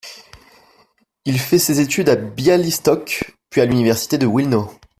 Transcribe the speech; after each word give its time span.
Il 1.25 1.39
fait 1.39 1.59
ses 1.59 1.79
études 1.79 2.09
à 2.09 2.15
Bialystok 2.15 3.35
puis 3.51 3.61
à 3.61 3.65
l'université 3.65 4.17
de 4.17 4.25
Wilno. 4.25 4.67